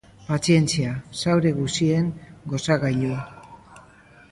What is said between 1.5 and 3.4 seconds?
guzien gozagailu.